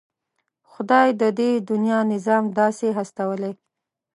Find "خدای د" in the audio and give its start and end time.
0.71-1.23